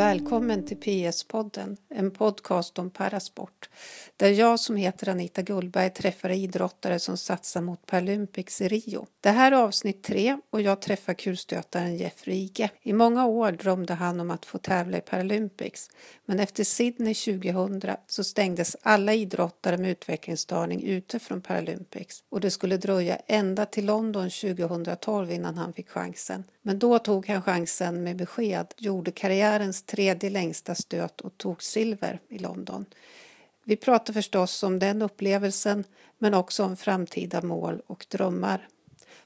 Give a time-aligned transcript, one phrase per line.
[0.00, 3.70] Välkommen till PS-podden, en podcast om parasport.
[4.16, 9.06] Där jag som heter Anita Gullberg träffar idrottare som satsar mot Paralympics i Rio.
[9.20, 12.70] Det här är avsnitt tre och jag träffar kulstötaren Jeff Rige.
[12.82, 15.90] I många år drömde han om att få tävla i Paralympics.
[16.26, 22.22] Men efter Sydney 2000 så stängdes alla idrottare med utvecklingsstörning ute från Paralympics.
[22.28, 26.44] Och det skulle dröja ända till London 2012 innan han fick chansen.
[26.62, 32.20] Men då tog han chansen med besked, gjorde karriärens tredje längsta stöt och tog silver
[32.28, 32.84] i London.
[33.64, 35.84] Vi pratar förstås om den upplevelsen
[36.18, 38.68] men också om framtida mål och drömmar.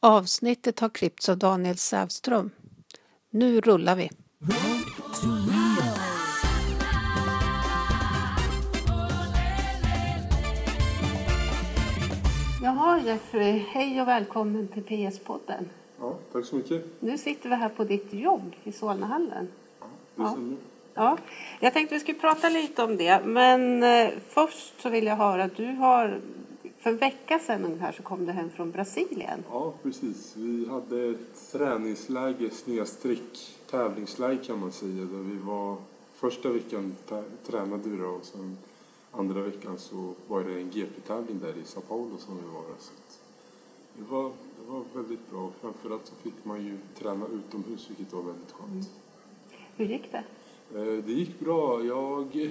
[0.00, 2.50] Avsnittet har klippts av Daniel Sävström.
[3.30, 4.10] Nu rullar vi!
[12.62, 15.68] Jaha Jeffrey, hej och välkommen till PS-podden.
[16.00, 17.02] Ja, tack så mycket.
[17.02, 19.48] Nu sitter vi här på ditt jobb i Solnahallen.
[20.16, 20.56] Ja, stämmer.
[20.94, 21.18] Ja,
[21.60, 25.48] jag tänkte vi skulle prata lite om det, men eh, först så vill jag höra,
[25.48, 26.20] du har
[26.78, 29.44] för en vecka sedan ungefär så kom du hem från Brasilien.
[29.50, 30.32] Ja, precis.
[30.36, 35.76] Vi hade ett träningsläger, snedstreck tävlingsläger kan man säga, där vi var
[36.14, 36.96] första veckan
[37.46, 38.58] tränade vi då och sen
[39.12, 42.62] andra veckan så var det en GP-tävling där i Sao Paulo som vi var.
[42.78, 42.92] Så
[43.96, 45.50] det var det var väldigt bra.
[45.60, 48.72] Framförallt så fick man ju träna utomhus vilket var väldigt skönt.
[48.72, 48.84] Mm.
[49.76, 50.24] Hur gick det?
[50.78, 51.84] Eh, det gick bra.
[51.84, 52.50] Jag,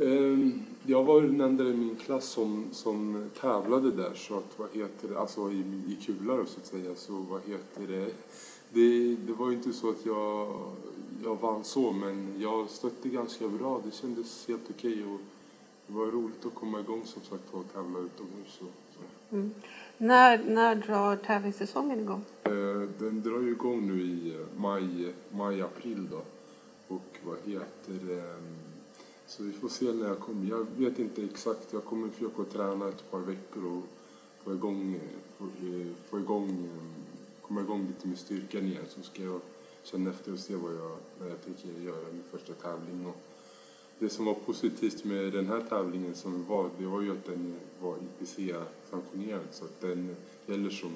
[0.00, 4.68] ehm, jag var den enda i min klass som, som tävlade där så att vad
[4.72, 8.14] heter det, alltså i, i kulare så att säga så vad heter det,
[8.72, 10.58] det, det var ju inte så att jag,
[11.24, 13.80] jag vann så men jag stötte ganska bra.
[13.84, 15.20] Det kändes helt okej okay och
[15.86, 18.60] det var roligt att komma igång som sagt och tävla utomhus.
[18.60, 19.34] Och, så.
[19.36, 19.50] Mm.
[20.02, 22.24] När, när drar tävlingssäsongen igång?
[22.42, 22.52] Eh,
[22.98, 26.22] den drar ju igång nu i eh, maj, maj april då.
[26.94, 28.20] Och vad heter det?
[28.20, 28.56] Ehm,
[29.26, 30.50] så vi får se när jag kommer.
[30.50, 31.72] Jag vet inte exakt.
[31.72, 33.82] Jag kommer försöka träna ett par veckor och
[34.44, 35.00] få igång,
[35.38, 36.92] få, eh, få igång, ehm,
[37.42, 38.84] komma igång lite med styrkan igen.
[38.88, 39.40] Så ska jag
[39.82, 43.06] känna efter och se vad jag, vad jag tänker göra min första tävling.
[43.06, 43.16] Och
[44.02, 47.54] det som var positivt med den här tävlingen som var, det var ju att den
[47.80, 50.90] var IPC-sanktionerad så att den gäller som,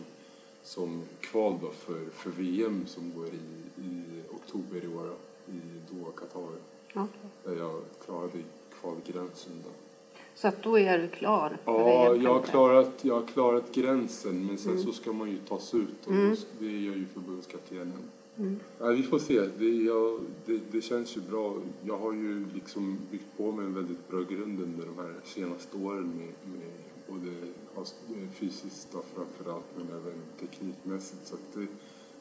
[0.62, 5.11] som kval då för, för VM som går i, i oktober i år
[5.47, 6.43] i Doha, Qatar.
[6.91, 7.06] Okay.
[7.45, 8.39] Där jag klarade
[8.81, 9.71] kvalgränsen då.
[10.34, 11.59] Så att då är du klar?
[11.65, 14.84] Ja, jag har, klarat, jag har klarat gränsen men sen mm.
[14.84, 16.37] så ska man ju tas ut och mm.
[16.59, 18.11] det gör ju förbundskaptenen.
[18.39, 18.61] Mm.
[18.79, 19.41] Ja, vi får se.
[19.59, 21.57] Det, jag, det, det, känns ju bra.
[21.83, 25.77] Jag har ju liksom byggt på mig en väldigt bra grund under de här senaste
[25.77, 26.71] åren med, med
[27.07, 27.31] både
[28.35, 31.27] fysiskt då framförallt men även teknikmässigt.
[31.27, 31.67] Så det,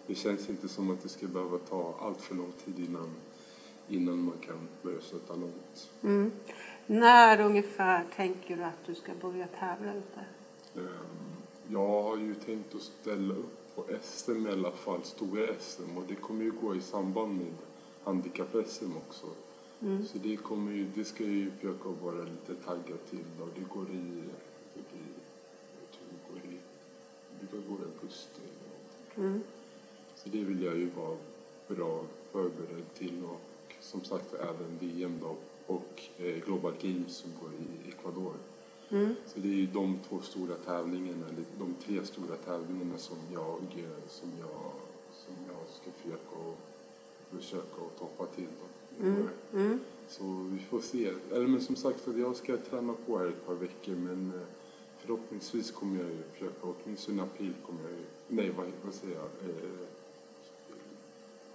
[0.07, 3.09] det känns inte som att det ska behöva ta allt för lång tid innan,
[3.87, 5.89] innan man kan börja stöta långt.
[6.03, 6.31] Mm.
[6.85, 10.25] När ungefär tänker du att du ska börja tävla ute?
[10.75, 11.35] Ehm,
[11.67, 16.03] jag har ju tänkt att ställa upp på SM i alla fall, stora SM och
[16.07, 17.53] det kommer ju gå i samband med
[18.03, 19.27] handikapp-SM också.
[19.81, 20.05] Mm.
[20.05, 23.65] Så det, kommer ju, det ska jag ju försöka vara lite taggad till och det
[23.73, 24.23] går i,
[24.73, 25.13] det blir,
[25.79, 26.57] jag tror det går i,
[27.39, 28.41] det brukar gå i augusti.
[29.15, 29.43] Mm.
[30.15, 31.17] Så det vill jag ju vara
[31.67, 35.35] bra förberedd till och som sagt även VM då
[35.67, 38.33] och eh, Global Games som går i Ecuador.
[38.89, 39.15] Mm.
[39.25, 43.59] Så det är ju de två stora tävlingarna, eller de tre stora tävlingarna som jag,
[44.07, 44.71] som jag,
[45.13, 46.57] som jag ska försöka, och,
[47.37, 48.47] försöka och toppa till.
[49.01, 49.29] Mm.
[49.53, 49.79] Mm.
[50.07, 51.13] Så vi får se.
[51.31, 54.41] Eller men som sagt, jag ska träna på här ett par veckor men eh,
[54.99, 59.15] förhoppningsvis kommer jag ju försöka, åtminstone i april kommer jag ju, nej vad, vad säger
[59.15, 59.55] jag, eh,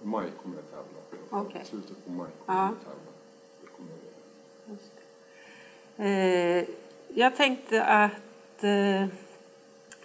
[0.01, 0.85] maj kommer jag tävla.
[1.45, 1.65] Okay.
[1.65, 2.67] Slutet på maj kommer ja.
[2.67, 3.11] jag tävla.
[3.61, 4.11] Det kommer jag göra.
[5.97, 6.65] Eh,
[7.13, 9.05] jag tänkte att eh,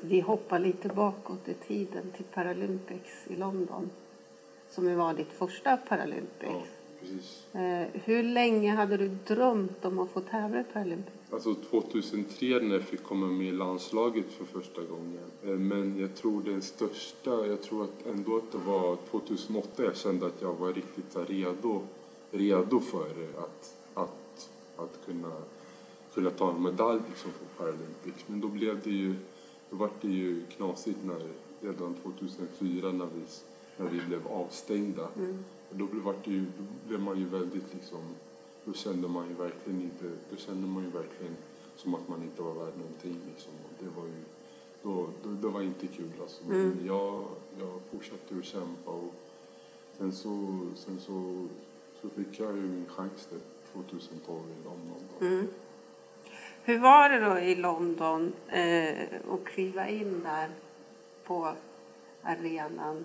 [0.00, 3.91] vi hoppar lite bakåt i tiden till Paralympics i London.
[4.71, 6.66] Som ju var ditt första Paralympics.
[7.53, 11.16] Ja, eh, hur länge hade du drömt om att få tävla i Paralympics?
[11.30, 15.30] Alltså 2003 när jag fick komma med i landslaget för första gången.
[15.45, 19.97] Eh, men jag tror den största, jag tror att ändå att det var 2008 jag
[19.97, 21.83] kände att jag var riktigt redo,
[22.30, 25.33] redo för att, att, att kunna
[26.16, 28.24] kunna ta en medalj liksom, på Paralympics.
[28.27, 29.15] Men då blev det ju,
[29.71, 31.21] då var det ju knasigt när,
[31.60, 33.22] redan 2004 när vi,
[33.77, 35.09] när vi blev avstängda.
[35.16, 35.45] Mm.
[35.71, 38.01] Då, blev, det ju, då blev man ju väldigt liksom,
[38.65, 41.36] då kände man ju verkligen inte, då kände man ju verkligen
[41.77, 43.53] som att man inte var värd någonting liksom.
[43.65, 44.22] Och det var ju,
[44.83, 46.45] då, då, det var inte kul alltså.
[46.45, 46.86] Mm.
[46.86, 47.24] Jag,
[47.59, 49.15] jag fortsatte att kämpa och
[49.98, 51.47] sen så, sen så
[52.03, 53.39] så fick jag ju min chans där
[53.72, 55.03] 2012 i London.
[55.18, 55.27] Då.
[55.27, 55.48] Mm.
[56.66, 60.48] Hur var det då i London eh, att kliva in där
[61.24, 61.53] på
[62.22, 63.04] arenan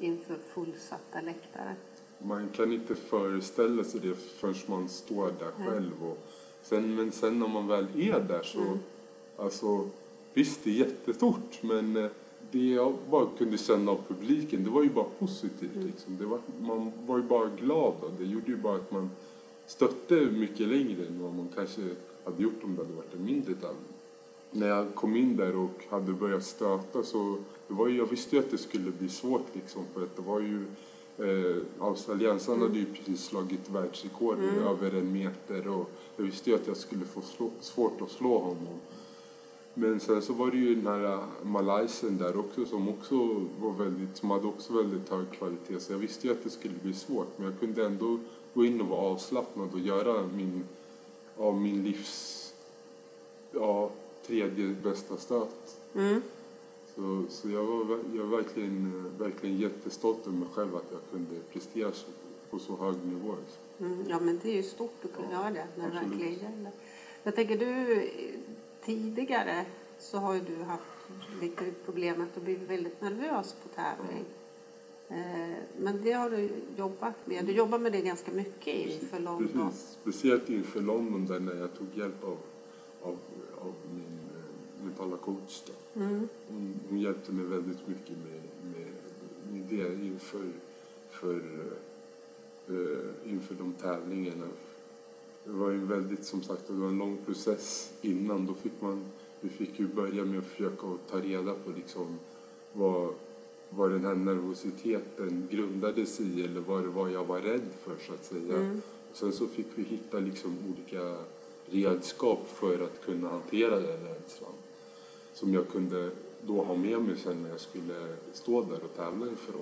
[0.00, 1.74] inför fullsatta läktare?
[2.18, 5.68] Man kan inte föreställa sig det förrän man står där Mm.
[5.72, 6.04] själv.
[6.04, 6.18] Och
[6.62, 8.78] sen, men sen när man väl är där så, Mm.
[9.36, 9.88] alltså
[10.34, 12.10] visst det är jättestort men eh,
[12.50, 15.74] det jag bara kunde känna av publiken det var ju bara positivt.
[15.76, 15.86] Mm.
[15.86, 16.16] Liksom.
[16.18, 19.10] Det var, man var ju bara glad och det gjorde ju bara att man
[19.66, 21.80] stötte mycket längre än vad man kanske
[22.24, 23.94] hade gjort om det hade varit en mindre tävling.
[24.50, 27.38] När jag kom in där och hade börjat stöta så
[27.68, 30.22] det var ju, jag visste ju att det skulle bli svårt liksom för att det
[30.22, 30.64] var ju
[31.18, 36.56] eh, australiensaren hade ju precis slagit världsrekord i över en meter och jag visste ju
[36.56, 38.80] att jag skulle få slå, svårt att slå honom.
[39.74, 43.16] Men sen så var det ju den här malaysen där också som också
[43.60, 46.74] var väldigt, som hade också väldigt hög kvalitet så jag visste ju att det skulle
[46.82, 48.18] bli svårt men jag kunde ändå
[48.54, 50.64] gå in och vara avslappnad och göra min,
[51.38, 52.52] ja, min livs,
[53.52, 53.90] ja,
[54.26, 55.76] tredje bästa stöt.
[55.94, 56.22] Mm.
[56.94, 61.40] Så, så jag var jag var verkligen, verkligen jättestolt över mig själv att jag kunde
[61.52, 62.06] prestera så,
[62.50, 63.34] på så hög nivå.
[63.40, 63.86] Liksom.
[63.92, 66.12] Mm, ja, men det är ju stort att kunna Ja, göra det när det absolut.
[66.12, 66.72] verkligen gäller.
[67.22, 68.10] Jag tänker du,
[68.84, 69.64] tidigare
[69.98, 70.82] så har ju du haft
[71.40, 74.18] lite problem att du blivit väldigt nervös på tävling.
[74.18, 74.39] Eh,
[75.78, 77.46] Men det har du jobbat med.
[77.46, 79.48] Du jobbar med det ganska mycket inför London.
[79.48, 82.38] Precis, speciellt inför London där när jag tog hjälp av,
[83.02, 83.18] av,
[83.60, 85.62] av min eh, mentala coach.
[85.66, 86.00] Då.
[86.00, 86.28] Mm.
[86.48, 88.42] Hon, hon hjälpte mig väldigt mycket med,
[88.72, 88.92] med,
[89.52, 90.48] med det inför,
[91.10, 91.42] för,
[92.68, 94.46] eh, inför de tävlingarna.
[95.44, 98.46] Det var ju väldigt, som sagt, det var en lång process innan.
[98.46, 99.04] Då fick man,
[99.40, 102.18] vi fick ju börja med att försöka ta reda på liksom
[102.72, 103.14] vad,
[103.70, 107.96] vad den här nervositeten grundade sig i eller vad det var jag var rädd för
[108.06, 108.56] så att säga.
[108.56, 108.82] Mm.
[109.12, 111.16] Sen så fick vi hitta liksom olika
[111.66, 114.52] redskap för att kunna hantera den rädslan.
[115.34, 116.10] Som jag kunde
[116.46, 119.60] då ha med mig sen när jag skulle stå där och tävla inför 80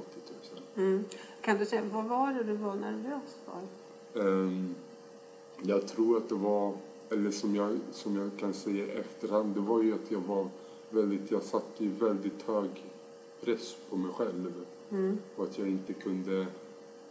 [0.77, 0.87] 000.
[0.87, 1.05] Mm.
[1.41, 3.61] Kan du säga, vad var det du var nervös för?
[4.23, 4.75] Ehm,
[5.63, 6.73] jag tror att det var,
[7.11, 10.49] eller som jag, som jag kan säga i efterhand, det var ju att jag var
[10.91, 12.71] väldigt, jag satte ju väldigt hög
[13.41, 14.53] press på mig själv.
[14.91, 15.19] Mm.
[15.37, 16.47] Och att jag inte kunde,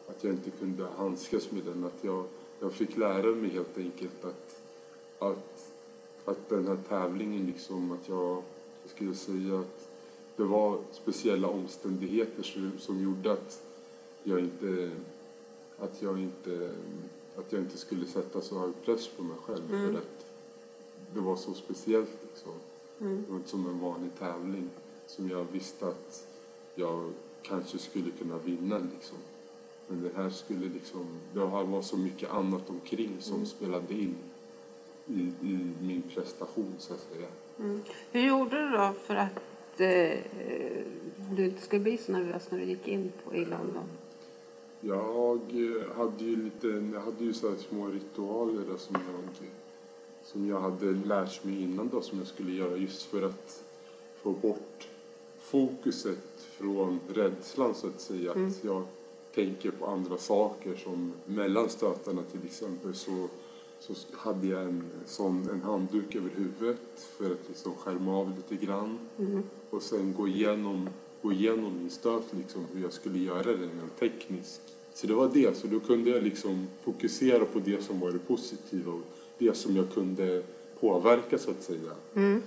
[0.08, 1.84] att jag inte kunde handskas med den.
[1.84, 2.26] Att jag,
[2.60, 4.62] jag fick lära mig helt enkelt att,
[5.20, 5.72] att,
[6.26, 8.44] att den här tävlingen liksom, att jag,
[8.82, 9.88] jag skulle säga att
[10.36, 13.62] det var speciella omständigheter som, som gjorde att
[14.24, 14.92] jag inte,
[15.80, 16.72] att jag inte,
[17.36, 19.92] att jag inte skulle sätta så hög press på mig själv Mm.
[19.92, 20.26] för att
[21.14, 22.52] det var så speciellt liksom.
[23.00, 23.24] Mm.
[23.24, 24.70] Det var inte som en vanlig tävling
[25.08, 26.28] som jag visste att
[26.76, 27.12] jag
[27.42, 29.18] kanske skulle kunna vinna liksom.
[29.88, 33.46] Men det här skulle liksom, det här var så mycket annat omkring som Mm.
[33.46, 34.16] spelade in
[35.08, 37.28] i, i min prestation så att säga.
[37.60, 37.82] Mm.
[38.12, 40.20] Hur gjorde du då för att eh,
[41.32, 43.84] du inte skulle bli så nervös när du gick in på i London?
[44.82, 49.48] Jag eh, hade ju lite, jag hade ju så små ritualer där som jag,
[50.24, 53.64] som jag hade lärt mig innan då som jag skulle göra just för att
[54.22, 54.88] få bort
[55.48, 56.20] fokuset
[56.58, 58.32] från rädslan så att säga.
[58.32, 58.48] Mm.
[58.48, 58.84] Att jag
[59.36, 63.28] tänker på andra saker som mellan stötarna till exempel så,
[63.80, 66.82] så hade jag en sån en handduk över huvudet
[67.18, 69.44] för att liksom skärma av lite grann Mm.
[69.70, 70.90] och sen gå igenom,
[71.22, 74.62] gå igenom min stöt, liksom, hur jag skulle göra den rent tekniskt.
[74.94, 78.20] Så det var det, så då kunde jag liksom fokusera på det som var det
[78.20, 79.02] positiva och
[79.38, 80.44] det som jag kunde
[80.80, 81.92] påverka så att säga.
[82.16, 82.42] Mm.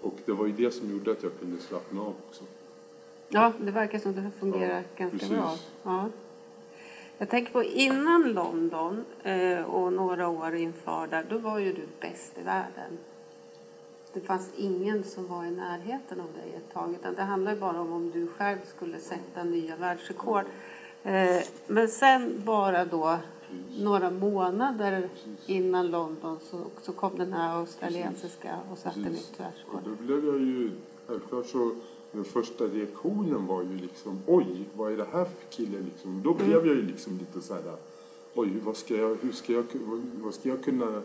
[0.00, 2.44] Och det var ju det som gjorde att jag kunde slappna av också.
[3.28, 5.36] Ja, det verkar som det fungerar Ja, ganska precis.
[5.36, 5.56] bra.
[5.82, 6.08] Ja.
[7.18, 11.86] Jag tänker på innan London eh, och några år inför där, då var ju du
[12.00, 12.98] bäst i världen.
[14.12, 17.60] Det fanns ingen som var i närheten av dig ett tag, utan det handlar ju
[17.60, 20.44] bara om om du själv skulle sätta nya världsrekord.
[21.02, 23.18] Eh, men sen bara då
[23.78, 25.08] några månader
[25.46, 29.30] innan London så, så kom den här australiensiska och satte Precis.
[29.30, 29.80] Och världsrekord.
[29.84, 30.70] då blev jag ju,
[31.06, 31.70] självklart så,
[32.12, 36.22] den första reaktionen var ju liksom oj, vad är det här för kille liksom?
[36.22, 37.76] Då blev jag ju liksom lite så här,
[38.34, 39.64] oj, vad ska jag, hur ska jag,
[40.22, 41.02] vad, ska jag kunna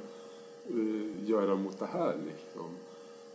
[0.69, 2.69] eh, göra mot det här liksom?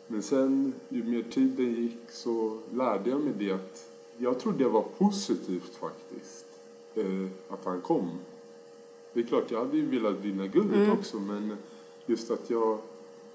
[0.06, 4.68] Men sen, ju mer tiden gick så lärde jag mig det att jag tror det
[4.68, 6.46] var positivt faktiskt,
[6.94, 8.10] eh, att han kom.
[9.12, 10.92] Det är klart, jag hade ju velat vinna guldet Mm.
[10.92, 11.56] också, men
[12.06, 12.72] just att jag,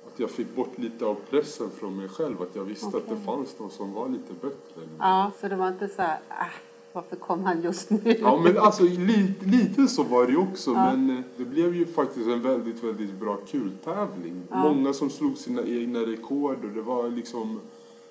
[0.08, 2.42] att jag fick bort lite av pressen från mig själv.
[2.42, 3.16] Att jag visste att Okej.
[3.20, 4.82] det fanns någon som var lite bättre.
[5.00, 6.46] Ja, så det var inte så här, äh,
[6.94, 8.00] varför kom han just nu?
[8.22, 10.72] Ja, men alltså lite, lite så var det ju också.
[10.72, 10.96] Ja.
[10.96, 14.44] Men eh, det blev ju faktiskt en väldigt, väldigt bra kultävling.
[14.50, 14.58] Ja.
[14.64, 17.60] Många som slog sina egna rekord och det var liksom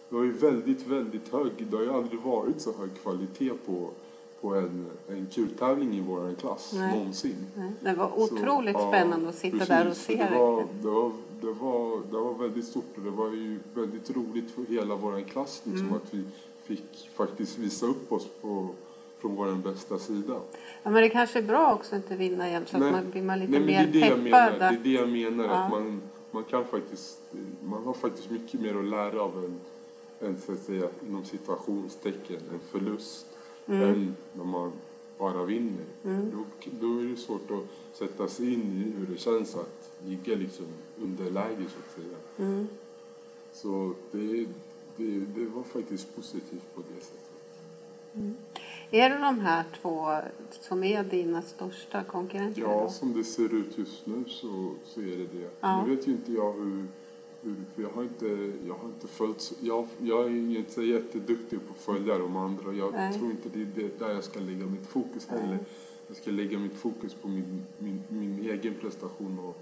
[0.08, 1.50] det var ju väldigt, väldigt hög.
[1.70, 3.90] Det har ju aldrig varit så hög kvalitet på,
[4.44, 6.98] på en, en kultävling i vår klass Nej.
[6.98, 7.36] någonsin.
[7.54, 7.70] Nej.
[7.80, 9.68] Det var otroligt så, spännande att sitta precis.
[9.68, 10.38] där och se det.
[10.38, 14.50] Var, det, var, det, var, det var väldigt stort och det var ju väldigt roligt
[14.50, 15.94] för hela vår klass liksom, mm.
[15.94, 16.24] att vi
[16.64, 18.68] fick faktiskt visa upp oss på,
[19.18, 20.34] från vår bästa sida.
[20.82, 22.88] Ja, men det kanske är bra också att inte vinna jämt så Nej.
[22.88, 24.60] att man blir man lite Nej, mer det är det peppad.
[24.60, 25.44] Det är det jag menar.
[25.44, 25.50] Ja.
[25.50, 27.20] Att man, man, kan faktiskt,
[27.64, 29.60] man har faktiskt mycket mer att lära av en,
[30.28, 33.26] en så att säga, inom situationstecken, en förlust.
[33.66, 34.72] Än när man
[35.18, 35.84] bara vinner.
[36.04, 36.30] Mm.
[36.30, 36.44] Då,
[36.80, 40.66] då är det svårt att sätta sig in i hur det känns att ligga liksom
[40.98, 42.16] under läge så att säga.
[42.38, 42.68] Mm.
[43.52, 44.46] Så det,
[44.96, 47.24] det, det var faktiskt positivt på det sättet.
[48.14, 48.34] Mm.
[48.90, 50.16] Är det de här två
[50.50, 52.62] som är dina största konkurrenter?
[52.62, 52.90] Ja, då?
[52.90, 55.50] som det ser ut just nu så, så är det det.
[55.60, 55.84] Ja.
[55.84, 56.86] Nu vet ju inte jag hur
[57.74, 61.72] för jag har inte, jag har inte följt, jag, jag är inte så jätteduktig på
[61.72, 62.72] att följa de andra.
[62.72, 63.18] Jag Nej.
[63.18, 65.46] tror inte det är där jag ska lägga mitt fokus heller.
[65.46, 65.64] Nej.
[66.08, 69.56] Jag ska lägga mitt fokus på min, min, min egen prestation och,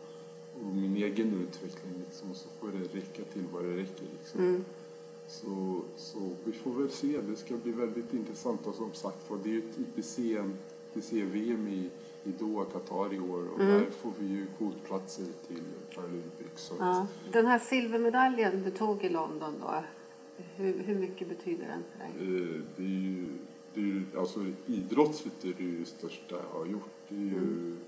[0.60, 2.30] och min egen utveckling liksom.
[2.30, 4.40] Och så får det räcka till vad det räcker liksom.
[4.40, 4.64] Mm.
[5.28, 7.20] Så, så vi får väl se.
[7.28, 8.66] Det ska bli väldigt intressant.
[8.66, 10.18] Och som sagt det är ju ett IPC,
[10.94, 11.90] IPC-VM i,
[12.24, 13.72] i Doha, Qatar i år och mm.
[13.72, 15.62] där får vi ju kvotplatser till
[15.94, 16.72] Paralympics.
[16.78, 17.06] Ja.
[17.32, 19.84] Den här silvermedaljen du tog i London då,
[20.56, 22.42] hur, hur mycket betyder den för dig?
[22.42, 23.26] Eh, det är ju,
[23.74, 26.90] det är ju, alltså idrottsligt är det ju det största jag har gjort.
[27.08, 27.78] Det är ju, mm.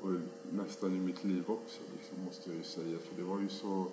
[0.00, 0.10] och
[0.50, 2.98] nästan i mitt liv också, liksom, måste jag ju säga.
[2.98, 3.86] För det var ju så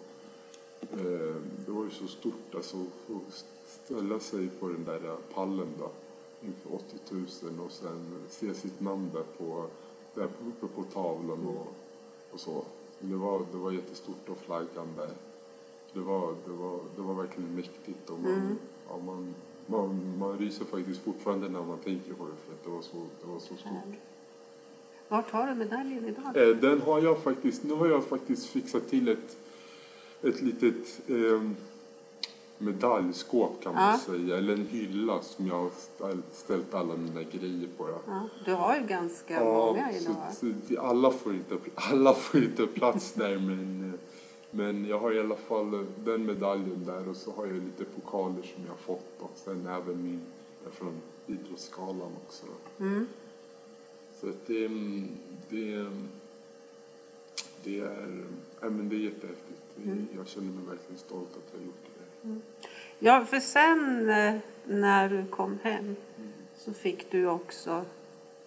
[0.82, 1.36] Eh,
[1.66, 5.92] det var ju så stort alltså att ställa sig på den där pallen då
[6.42, 7.26] inför 80 000
[7.66, 9.66] och sen se sitt namn där på,
[10.14, 11.76] där uppe på tavlan och,
[12.32, 12.64] och så.
[13.00, 15.10] Det var, det var jättestort och flaggan där.
[15.94, 18.58] Det var, det var, det var verkligen mäktigt och man, mm.
[18.90, 19.34] ja, man,
[19.66, 22.98] man, man ryser faktiskt fortfarande när man tänker på det för att det var så,
[23.22, 23.96] det var så stort.
[25.08, 26.50] Vart har du medaljen idag?
[26.50, 29.38] Eh, den har jag faktiskt, nu har jag faktiskt fixat till ett
[30.22, 31.42] ett litet eh,
[32.62, 35.56] medaljskåp kan man säga, eller en hylla som jag
[36.00, 37.90] har ställt alla mina grejer på.
[38.08, 38.28] Ja.
[38.46, 40.16] Du har ju ganska många idag.
[40.70, 43.94] Så, alla, får inte, alla får inte plats där men,
[44.52, 48.42] men jag har i alla fall den medaljen där och så har jag lite pokaler
[48.56, 50.22] som jag har fått och sen även min
[50.72, 50.94] från
[51.28, 52.46] Idrottsgalan också.
[52.80, 53.08] Mm.
[54.20, 54.68] Så att det,
[55.50, 55.90] det,
[57.64, 58.24] det är,
[58.62, 59.78] ja, men det är jättehäftigt.
[59.78, 60.08] Mm.
[60.16, 62.01] Jag känner mig verkligen stolt att jag gjort det.
[62.24, 62.42] Mm.
[63.00, 64.36] Ja, för sen eh,
[64.66, 65.96] när du kom hem
[66.58, 67.86] så fick du också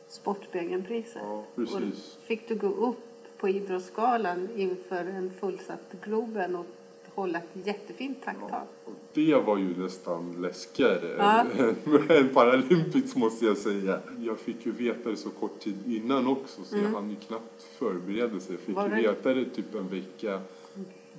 [0.09, 1.23] Sportspegelnpriset.
[1.23, 1.75] Ja, precis.
[1.75, 2.99] Och fick du gå upp
[3.38, 6.66] på Idrottsgalan inför en fullsatt Globen och
[7.14, 8.49] hålla ett jättefint tacktal.
[8.50, 11.40] Ja, det var ju nästan läskigare ja.
[11.40, 14.00] än, än Paralympics måste jag säga.
[14.21, 16.87] Jag fick ju veta det så kort tid innan också så mm.
[16.87, 18.57] jag hann ju knappt förbereda sig.
[18.57, 20.40] Jag fick ju veta det typ en vecka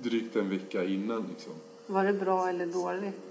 [0.02, 1.26] drygt en vecka innan.
[1.28, 1.52] Liksom.
[1.86, 3.22] Var det bra eller dåligt?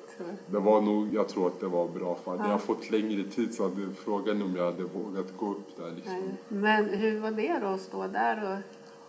[0.48, 2.18] Det var nog, jag tror att det var bra.
[2.24, 2.50] För hade ja.
[2.50, 5.92] jag fått längre tid så hade frågan om jag hade vågat gå upp där.
[5.96, 6.24] Liksom.
[6.48, 8.58] Men hur var det då att stå där och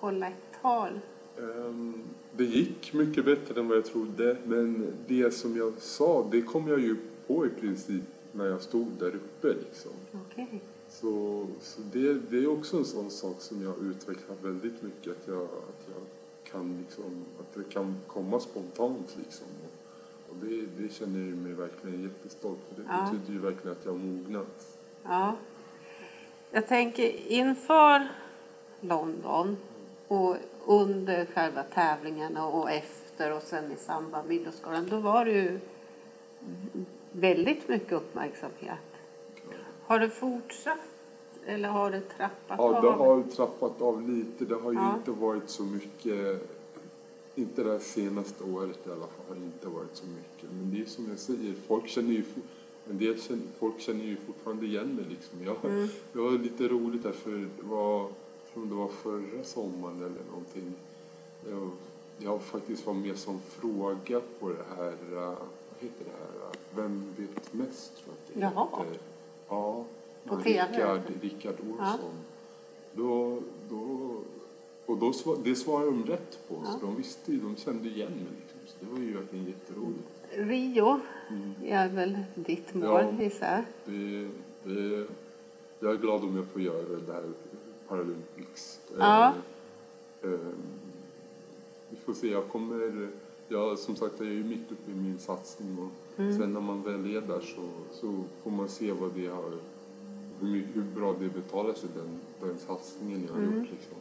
[0.00, 1.00] hålla ett tal?
[1.36, 4.36] Um, det gick mycket bättre än vad jag trodde.
[4.44, 8.88] Men det som jag sa, det kom jag ju på i princip när jag stod
[8.98, 9.48] där uppe.
[9.48, 9.92] Liksom.
[10.30, 10.58] Okay.
[10.90, 15.12] Så, så det, det är också en sån sak som jag utvecklat väldigt mycket.
[15.12, 16.02] Att jag, att jag
[16.50, 19.46] kan liksom, att det kan komma spontant liksom.
[19.64, 22.82] Och, och det, det känner jag mig verkligen jättestolt för.
[22.82, 23.10] Det ja.
[23.12, 24.78] betyder ju verkligen att jag har mognat.
[25.02, 25.36] Ja.
[26.50, 28.08] Jag tänker inför
[28.80, 29.56] London
[30.08, 30.36] och
[30.66, 35.60] under själva tävlingarna och efter och sen i samband med Idrottsgalan, då var det ju
[37.12, 38.78] väldigt mycket uppmärksamhet.
[39.82, 40.78] Har det fortsatt
[41.46, 42.74] eller har det trappat av?
[42.74, 44.44] Ja, det har trappat av lite.
[44.44, 44.94] Det har ju ja.
[44.94, 46.50] inte varit så mycket,
[47.34, 50.50] inte det senaste året i alla fall, har inte varit så mycket.
[50.50, 52.24] Men det är som jag säger, folk känner ju
[52.90, 55.44] en del känner, folk känner ju fortfarande igen mig liksom.
[55.44, 55.88] Jag, mm.
[56.12, 58.08] Det var lite roligt där för det var,
[58.54, 60.74] det var förra sommaren eller någonting.
[61.50, 61.70] Jag,
[62.18, 65.36] jag faktiskt var med som fråga på det här, vad
[65.80, 68.84] heter det här, Vem vet mest tror jag att det Jaha.
[68.84, 69.00] heter.
[69.48, 69.84] Ja,
[70.28, 70.68] på TV?
[70.72, 71.76] Rickard, Rickard Olsson.
[71.78, 71.98] Ja.
[72.92, 73.38] Då,
[73.70, 74.10] då,
[74.86, 75.12] och då,
[75.44, 76.72] det svarade de rätt på, ja.
[76.72, 78.26] så de visste ju, de kände igen mig.
[78.40, 78.60] Liksom.
[78.66, 80.08] Så det var ju verkligen jätteroligt.
[80.30, 81.54] Rio mm.
[81.64, 82.84] är väl ditt mål,
[83.18, 84.28] ja, gissar det,
[84.66, 85.04] Eh,
[85.80, 87.24] Jag är glad om jag får göra det här
[87.88, 88.80] Paralympics.
[88.98, 89.34] Ja.
[90.22, 90.38] Eh, eh,
[91.90, 93.08] Vi får se, jag kommer...
[93.48, 96.38] Jag, som sagt, jag är ju mitt uppe i min satsning och Mm.
[96.38, 99.52] sen när man väl är där så, så får man se vad det har...
[100.40, 103.58] Hur, hur bra det betalar sig, den, den satsningen jag har Mm.
[103.58, 103.96] gjort liksom.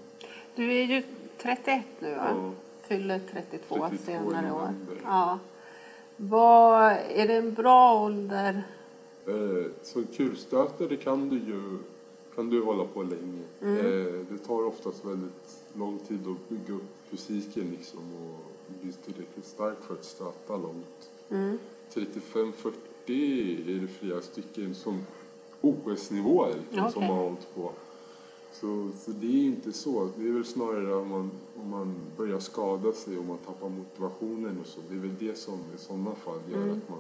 [0.56, 1.04] Du är ju
[1.38, 2.28] 31 nu va?
[2.30, 2.52] Ja.
[2.88, 4.70] Fyller 32, 32 i senare år.
[5.06, 5.40] Ja.
[6.18, 8.64] Vad, är det en bra ålder?
[9.28, 11.78] Eh, Så kulstötare kan du ju
[12.36, 13.42] kan du hålla på länge.
[13.62, 13.78] Mm.
[13.78, 18.40] Eh, Det tar oftast väldigt lång tid att bygga upp fysiken liksom och
[18.82, 21.10] bli tillräckligt stark för att stöta långt.
[21.30, 21.58] Mm.
[21.94, 22.74] 35-40
[23.70, 25.04] är det flera stycken som
[25.66, 27.72] OS-nivåer liksom, som har hållit på.
[28.54, 30.10] Så, så det är inte så.
[30.18, 31.32] Det är väl snarare om man,
[31.62, 34.80] om man börjar skada sig och man tappar motivationen och så.
[34.90, 36.78] Det är väl det som i sådana fall gör Mm.
[36.78, 37.00] att man,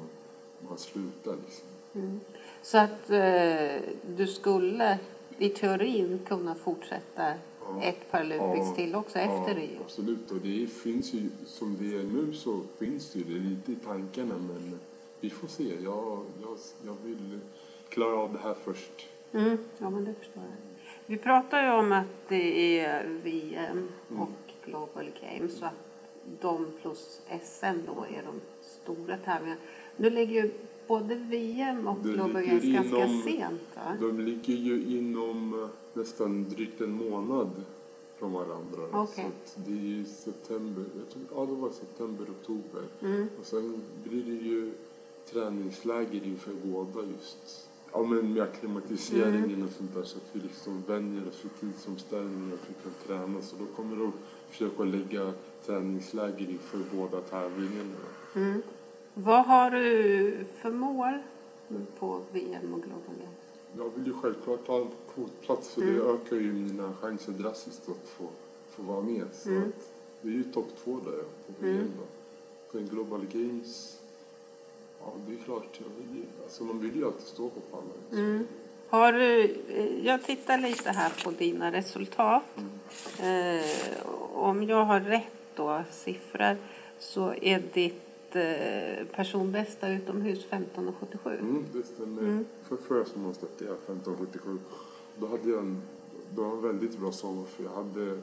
[0.70, 2.20] man slutar liksom.
[2.64, 3.82] Så att eh,
[4.18, 5.00] du skulle
[5.38, 7.34] i teorin kunna fortsätta
[7.68, 7.84] Ja.
[7.84, 8.76] ett Paralympics Ja.
[8.76, 9.80] till också efter Rio?
[9.86, 13.72] Absolut, och det finns ju, som det är nu så finns det ju det lite
[13.72, 14.80] i tankarna men
[15.20, 15.64] vi får se.
[15.84, 17.40] Jag, jag, jag vill
[17.96, 19.08] klara av det här först.
[19.34, 19.58] Mm.
[19.78, 20.52] Ja, men det förstår jag.
[21.06, 23.88] Vi pratar ju om att det är VM
[24.20, 24.30] och
[24.66, 25.74] Global Games så att
[26.42, 29.62] de plus SM då är de stora tävlingarna.
[29.98, 30.52] Nu ligger ju
[30.88, 33.98] både VM och Det Global Games ganska inom- sent va?
[34.00, 37.50] De ligger ju inom eh, nästan drygt en månad
[38.20, 38.82] från varandra.
[38.92, 39.25] Okej.
[39.46, 42.84] Så det är ju september, jag tror, ja det var september, oktober.
[43.02, 43.28] Mm.
[43.40, 44.72] Och sen blir det ju
[45.32, 47.70] träningsläger inför båda just.
[47.98, 52.54] Ja men med acklimatiseringen och sånt där så att vi liksom vänjer oss vid tidsomställningar
[52.54, 53.42] och vi kan träna.
[53.42, 54.12] Så då kommer de
[54.50, 55.34] försöka lägga
[55.66, 57.96] träningsläger inför båda tävlingarna.
[58.36, 58.62] Mm.
[59.14, 61.14] Vad har du för mål
[62.00, 63.36] på VM och Global Games?
[63.78, 65.96] Jag vill ju självklart ta en kvotplats för Mm.
[65.96, 68.25] det ökar ju mina chanser drastiskt att få,
[68.70, 69.25] få vara med.
[69.34, 69.62] Så Mm.
[69.64, 69.90] att
[70.22, 71.88] det är ju topp två där på VM Mm.
[72.72, 74.00] Sen Global Games,
[75.05, 77.98] ja det är klart, jag vill alltså man vill ju alltid stå på pallen.
[78.11, 78.48] Mm.
[78.89, 82.44] Har du, eh, jag tittar lite här på dina resultat.
[83.20, 86.57] Eh, om jag har rätt då, siffror,
[87.00, 91.39] så är ditt eh, personbästa utomhus 15,77.
[91.39, 92.22] Mm, det stämmer.
[92.22, 92.46] Mm.
[92.63, 94.57] För förra sommaren släppte jag 1577.
[95.20, 95.81] Då hade jag en,
[96.29, 98.20] då var en väldigt bra sommar för jag hade,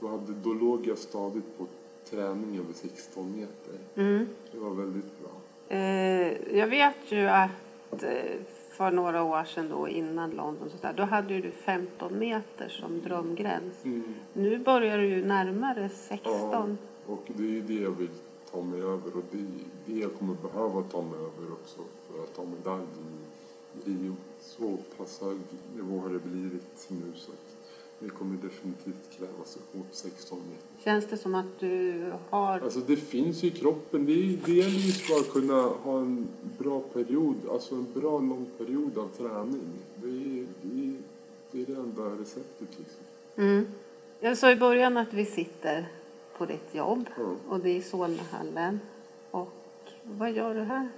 [0.00, 1.66] då, hade, då låg jag stadigt på
[2.10, 3.74] träning över 16 meter.
[3.94, 4.26] Mm.
[4.52, 5.30] Det var väldigt bra.
[5.68, 10.92] Eh, jag vet ju att eh, för några år sedan då innan London så där,
[10.92, 13.84] då hade ju du 15 meter som drömgräns.
[13.84, 14.14] Mm.
[14.32, 16.32] Nu börjar du ju närmare 16.
[16.32, 16.66] Ja,
[17.06, 18.08] och det är ju det jag vill
[18.50, 19.46] ta mig över och det är
[19.86, 22.86] det jag kommer behöva ta mig över också för att ta medalj
[23.84, 24.16] i Rio.
[24.40, 25.38] Så pass hög
[25.76, 27.32] nivå har det blivit nu så
[28.00, 30.84] det kommer definitivt krävas upp mot 16 meter.
[30.84, 32.60] Känns det som att du har...
[32.60, 34.06] Alltså det finns ju i kroppen.
[34.06, 38.18] Det, är- det gäller ju bara att kunna ha en bra period, alltså en bra
[38.18, 39.60] lång period av träning.
[39.94, 40.94] Det är det, är,
[41.52, 43.00] det, är det enda receptet liksom.
[43.36, 43.66] Mm.
[44.20, 45.88] Jag sa i början att vi sitter
[46.38, 47.34] på ditt jobb Ja.
[47.48, 48.80] och det är i Solnahallen.
[49.30, 49.52] Och
[50.02, 50.88] vad gör du här?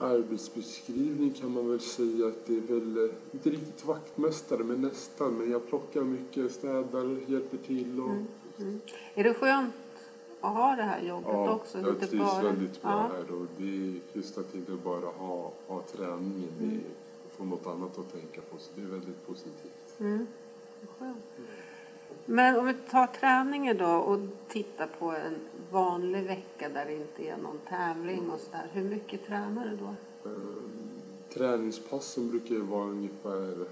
[0.00, 5.34] Arbetsbeskrivning kan man väl säga att det är väl, eh, inte riktigt vaktmästare men nästan.
[5.34, 8.10] Men jag plockar mycket, städar, hjälper till och
[8.60, 8.80] Mm.
[9.14, 9.74] Är det skönt
[10.40, 11.78] att ha det här jobbet ja, också?
[11.78, 13.10] jag Inte trivs bara- väldigt bra ja.
[13.16, 16.76] här och det är just att inte bara ha, ha träningen, det Mm.
[16.76, 16.80] är
[17.26, 20.00] att få något annat att tänka på så det är väldigt positivt.
[20.00, 20.26] Mm.
[20.98, 21.16] Skönt.
[22.26, 25.34] Men om vi tar träningen då och tittar på en
[25.70, 28.66] vanlig vecka där det inte är någon tävling och sådär.
[28.72, 29.94] Hur mycket tränar du då?
[30.30, 30.36] Eh,
[31.34, 33.66] Träningspassen brukar ju vara ungefär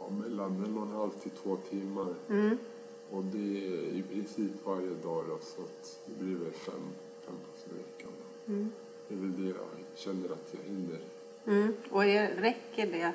[0.00, 2.14] ja, mellan en och en halv till två timmar.
[2.28, 2.58] Mm.
[3.10, 6.82] Och det är i princip varje dag då, så att det blir väl fem,
[7.26, 8.12] fem pass i veckan.
[8.46, 8.70] Mm.
[9.08, 10.98] Det är väl det jag känner att jag hinner.
[11.46, 11.74] Mm.
[11.90, 13.12] Och är, räcker det?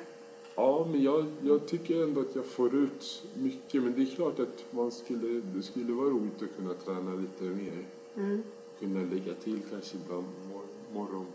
[0.54, 3.82] Ja, men jag, jag tycker ändå att jag får ut mycket.
[3.82, 7.44] Men det är klart att man skulle, det skulle vara roligt att kunna träna lite
[7.44, 7.84] mer.
[8.16, 8.42] Mm.
[8.78, 11.26] Kunna lägga till kanske ibland mor- morgon,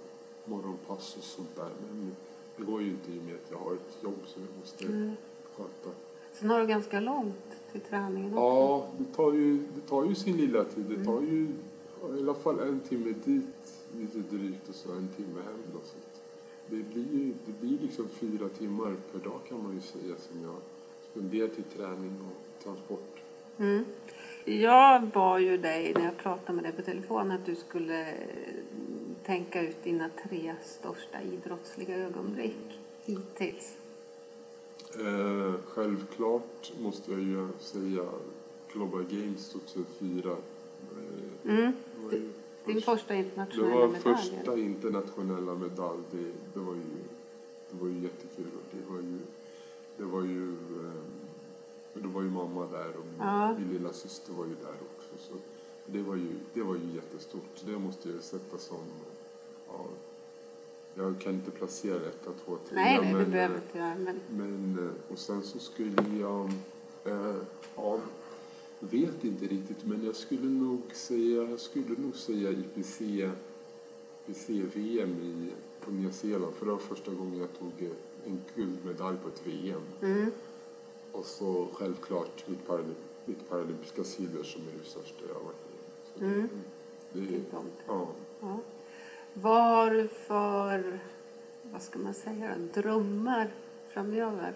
[0.45, 1.69] morgonpass och sånt där.
[1.91, 2.15] Men
[2.57, 4.85] det går ju inte i och med att jag har ett jobb som jag måste
[4.85, 5.11] Mm.
[5.55, 5.89] sköta.
[6.33, 8.41] Sen har du ganska långt till träningen också.
[8.41, 10.85] Ja, det tar ju, det tar ju sin lilla tid.
[10.85, 11.47] Det tar ju
[12.17, 13.45] i alla fall en timme dit,
[13.95, 15.59] lite drygt, och så en timme hem.
[15.73, 15.95] Då, så
[16.67, 20.41] det blir ju det blir liksom fyra timmar per dag kan man ju säga som
[20.43, 20.55] jag
[21.11, 23.15] spenderar till träning och transport.
[23.57, 23.85] Mm.
[24.45, 28.13] Jag bad ju dig när jag pratade med dig på telefon att du skulle
[29.25, 33.75] tänka ut dina tre största idrottsliga ögonblick hittills.
[34.99, 38.03] Eh, självklart måste jag ju säga
[38.73, 40.31] Global Games 2004.
[40.31, 41.71] Eh, Mm.
[41.99, 42.31] det var ju
[42.65, 44.15] Din först- första Det internationella var medalj.
[44.17, 45.99] första internationella medalj.
[46.11, 46.81] Det, det, var ju,
[47.71, 48.45] det var ju jättekul.
[48.71, 49.17] Det var ju,
[49.97, 51.01] det var ju, eh,
[51.99, 53.53] det var ju mamma där och min, Ja.
[53.59, 55.27] min lilla syster var ju där också.
[55.29, 55.33] Så
[55.85, 57.61] det, var ju, det var ju jättestort.
[57.65, 58.77] Det måste jag sätta som...
[59.67, 59.85] Ja,
[60.95, 62.75] jag kan inte placera etta, två, tre.
[62.75, 63.95] Nej, nej, det men, behöver eh, inte göra.
[63.95, 66.51] Men men, eh, och sen så skulle jag,
[67.05, 67.35] eh,
[67.75, 67.99] ja,
[68.79, 73.01] vet inte riktigt, men jag skulle nog säga, jag skulle nog säga IPC,
[74.27, 75.49] IPC-VM i,
[75.85, 77.89] på Nya Zeeland, för det var första gången jag tog
[78.25, 79.81] en guldmedalj på ett VM.
[80.01, 80.31] mm.
[81.19, 85.55] Och så självklart mitt, paralymp, mitt paralympiska silver som är det största jag har varit
[86.15, 86.29] med.
[86.33, 86.49] Mm.
[87.13, 87.41] Det, det
[87.87, 88.07] ja.
[88.41, 88.59] Ja.
[89.33, 90.99] Vad har du för,
[91.63, 93.53] vad ska man säga, drömmar
[93.89, 94.53] framöver?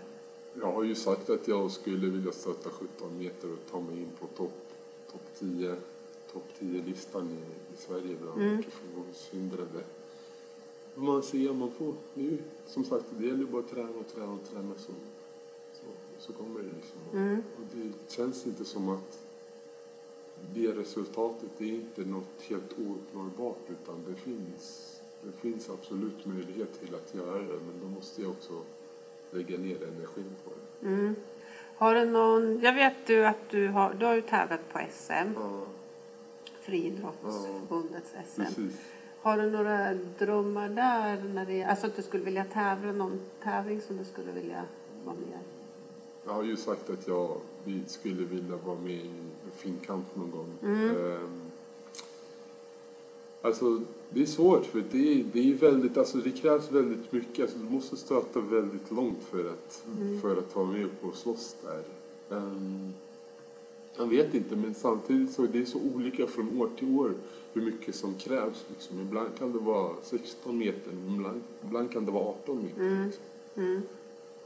[0.54, 4.10] Jag har ju sagt att jag skulle vilja stöta 17 meter och ta mig in
[4.20, 4.52] på topp
[5.12, 5.76] top 10
[6.34, 8.64] topp 10-listan i, i Sverige bland Mm.
[8.64, 9.84] funktionshindrade.
[10.96, 14.50] Man ser, man får, ju, som sagt, det gäller bara att träna och träna och
[14.52, 14.92] träna så,
[16.20, 17.20] så, kommer det liksom.
[17.20, 17.44] Mm.
[17.56, 19.20] Och det känns inte som att
[20.54, 26.80] det resultatet det är inte något helt ouppnåbart utan det finns, det finns absolut möjlighet
[26.80, 28.62] till att göra det men då måste jag också
[29.32, 30.88] lägga ner energin på det.
[30.88, 31.16] Mm.
[31.76, 35.14] Har du någon, jag vet du att du har, du har ju tävlat på SM,
[35.36, 35.62] Ja,
[36.62, 38.42] Friidrottsförbundets SM.
[38.42, 38.76] precis.
[39.22, 41.24] Har du några drömmar där?
[41.24, 44.64] När det, alltså att du skulle vilja tävla någon tävling som du skulle vilja
[45.06, 45.59] vara med i?
[46.26, 50.32] Jag har ju sagt att jag vi skulle vilja vara med i en finkamp någon
[50.32, 50.48] gång.
[50.64, 50.90] Mm.
[50.90, 51.42] Ehm,
[53.42, 57.42] alltså, det är svårt för det är, det är väldigt, alltså det krävs väldigt mycket.
[57.44, 60.22] Alltså, du måste stöta väldigt långt för att, Mm.
[60.22, 61.84] för att vara med upp och slåss där.
[62.38, 62.94] Ehm,
[63.98, 67.14] jag vet inte, men samtidigt så är det så olika från år till år
[67.54, 68.66] hur mycket som krävs.
[68.70, 69.00] Liksom.
[69.00, 72.82] Ibland kan det vara 16 meter, ibland, ibland kan det vara 18 meter.
[72.82, 73.06] Mm.
[73.06, 73.82] Liksom.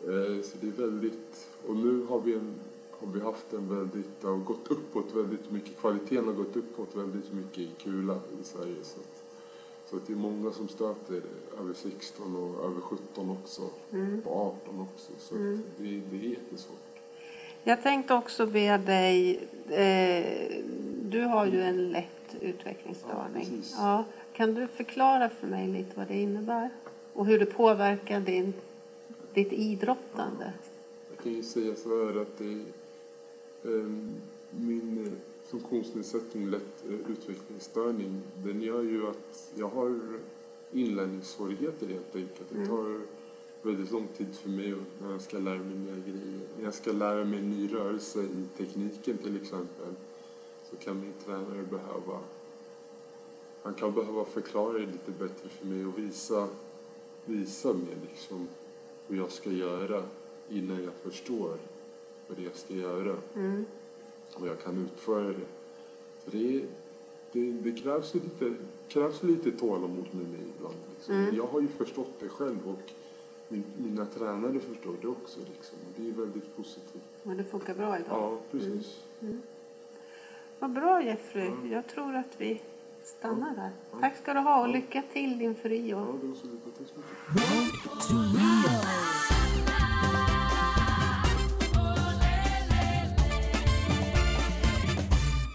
[0.03, 2.53] Eh, Så det är väldigt, och nu har vi, en,
[2.91, 6.95] har vi haft en väldigt, det har gått uppåt väldigt mycket, kvaliteten har gått uppåt
[6.95, 8.75] väldigt mycket i kula i Sverige.
[8.83, 9.23] Så att,
[9.89, 11.21] så att det är många som stöter
[11.59, 13.61] över 16 och över 17 också,
[13.91, 14.21] Mm.
[14.25, 15.11] och 18 också.
[15.19, 15.63] Så Mm.
[15.77, 16.77] det, det är jättesvårt.
[17.63, 19.35] Jag tänkte också be dig,
[19.69, 20.61] eh,
[21.01, 23.61] du har ju en lätt utvecklingsstörning.
[23.71, 23.77] Ja.
[23.77, 26.69] Ja, kan du förklara för mig lite vad det innebär?
[27.13, 28.53] Och hur det påverkar din,
[29.33, 30.53] ditt idrottande?
[31.09, 32.63] Jag kan ju säga så här att det,
[33.69, 34.11] ehm,
[34.49, 35.13] min eh,
[35.47, 39.99] funktionsnedsättning, lätt eh, utvecklingsstörning, den gör ju att jag har
[40.71, 42.49] inlärningssvårigheter helt enkelt.
[42.49, 42.67] Det Mm.
[42.69, 43.01] tar
[43.61, 46.39] väldigt lång tid för mig när jag ska lära mig nya grejer.
[46.57, 49.93] När jag ska lära mig en ny rörelse i tekniken till exempel
[50.69, 52.19] så kan min tränare behöva
[53.63, 56.47] han kan behöva förklara det lite bättre för mig och visa,
[57.25, 58.47] visa mig liksom
[59.07, 60.03] hur jag ska göra
[60.49, 61.57] innan jag förstår
[62.27, 63.65] vad det jag ska göra Mm.
[64.33, 65.45] och jag kan utföra det.
[66.23, 66.63] Så det,
[67.31, 68.53] det, det krävs, lite,
[68.87, 70.75] krävs lite tålamod med mig ibland.
[70.95, 71.15] Liksom.
[71.15, 71.35] Mm.
[71.35, 72.91] Jag har ju förstått det själv och
[73.49, 75.39] min, mina tränare förstår det också.
[75.39, 75.77] Liksom.
[75.95, 77.03] Det är väldigt positivt.
[77.23, 78.07] Men det funkar bra idag?
[78.09, 78.99] Ja, precis.
[80.59, 81.47] Vad bra Jeffrey.
[81.47, 81.71] Mm.
[81.71, 82.61] Jag tror att vi
[83.03, 83.69] stannar där.
[83.91, 83.97] Ja.
[83.99, 84.73] Tack ska du ha och Ja.
[84.73, 85.97] lycka till inför Rio.
[85.97, 86.73] Ja, det var så mycket.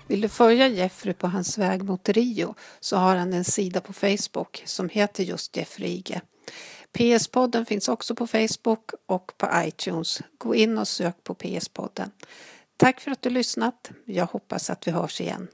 [0.08, 3.92] Vill du följa Jeffrey på hans väg mot Rio så har han en sida på
[3.92, 6.20] Facebook som heter just Jeffrey Ige.
[6.92, 10.20] PS-podden finns också på Facebook och på iTunes.
[10.38, 12.10] Gå in och sök på PS-podden.
[12.76, 13.90] Tack för att du lyssnat.
[14.04, 15.48] Jag hoppas att vi hörs igen.